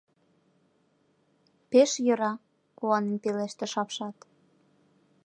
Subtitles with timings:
[1.69, 2.33] —Пеш йӧра!—
[2.77, 4.17] куанен пелештыш апшат.